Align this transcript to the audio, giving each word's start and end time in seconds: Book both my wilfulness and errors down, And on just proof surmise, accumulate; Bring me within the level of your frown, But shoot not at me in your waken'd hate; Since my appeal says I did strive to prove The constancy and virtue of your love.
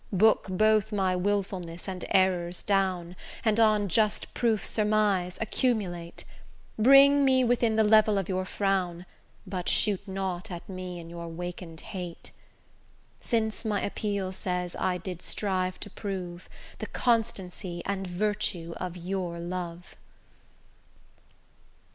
Book 0.13 0.47
both 0.49 0.91
my 0.91 1.15
wilfulness 1.15 1.87
and 1.87 2.03
errors 2.09 2.63
down, 2.63 3.15
And 3.45 3.59
on 3.59 3.87
just 3.87 4.33
proof 4.33 4.65
surmise, 4.65 5.37
accumulate; 5.39 6.23
Bring 6.79 7.23
me 7.23 7.43
within 7.43 7.75
the 7.75 7.83
level 7.83 8.17
of 8.17 8.27
your 8.27 8.43
frown, 8.43 9.05
But 9.45 9.69
shoot 9.69 10.07
not 10.07 10.49
at 10.49 10.67
me 10.67 10.99
in 10.99 11.07
your 11.11 11.27
waken'd 11.27 11.81
hate; 11.93 12.31
Since 13.19 13.63
my 13.63 13.79
appeal 13.81 14.31
says 14.31 14.75
I 14.77 14.97
did 14.97 15.21
strive 15.21 15.79
to 15.81 15.89
prove 15.91 16.49
The 16.79 16.87
constancy 16.87 17.83
and 17.85 18.07
virtue 18.07 18.73
of 18.77 18.97
your 18.97 19.39
love. 19.39 19.95